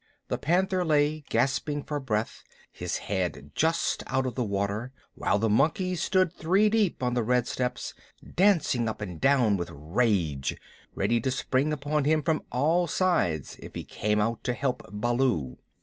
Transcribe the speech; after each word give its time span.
The 0.29 0.39
Panther 0.39 0.83
lay 0.83 1.23
gasping 1.29 1.83
for 1.83 1.99
breath, 1.99 2.43
his 2.71 2.97
head 3.05 3.51
just 3.53 4.01
out 4.07 4.25
of 4.25 4.33
the 4.33 4.43
water, 4.43 4.91
while 5.13 5.37
the 5.37 5.47
monkeys 5.47 6.01
stood 6.01 6.33
three 6.33 6.69
deep 6.69 7.03
on 7.03 7.13
the 7.13 7.21
red 7.21 7.47
steps, 7.47 7.93
dancing 8.35 8.89
up 8.89 8.99
and 8.99 9.21
down 9.21 9.57
with 9.57 9.69
rage, 9.71 10.57
ready 10.95 11.21
to 11.21 11.29
spring 11.29 11.71
upon 11.71 12.05
him 12.05 12.23
from 12.23 12.41
all 12.51 12.87
sides 12.87 13.57
if 13.59 13.75
he 13.75 13.83
came 13.83 14.19
out 14.19 14.43
to 14.45 14.53
help 14.53 14.81
Baloo. 14.91 15.59